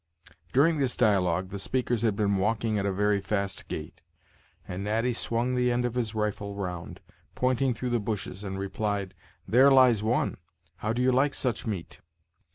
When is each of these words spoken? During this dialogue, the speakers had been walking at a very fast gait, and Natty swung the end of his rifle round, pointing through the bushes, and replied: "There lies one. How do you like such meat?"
During 0.51 0.79
this 0.79 0.97
dialogue, 0.97 1.49
the 1.49 1.59
speakers 1.59 2.01
had 2.01 2.15
been 2.15 2.37
walking 2.37 2.79
at 2.79 2.87
a 2.87 2.91
very 2.91 3.21
fast 3.21 3.67
gait, 3.67 4.01
and 4.67 4.83
Natty 4.83 5.13
swung 5.13 5.53
the 5.53 5.71
end 5.71 5.85
of 5.85 5.93
his 5.93 6.15
rifle 6.15 6.55
round, 6.55 7.01
pointing 7.35 7.75
through 7.75 7.91
the 7.91 7.99
bushes, 7.99 8.43
and 8.43 8.57
replied: 8.57 9.13
"There 9.47 9.69
lies 9.69 10.01
one. 10.01 10.37
How 10.77 10.91
do 10.91 11.03
you 11.03 11.11
like 11.11 11.35
such 11.35 11.67
meat?" 11.67 11.99